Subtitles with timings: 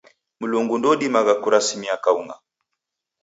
[0.41, 2.35] Mlungu ndoudimagha kurasimia kaung'a.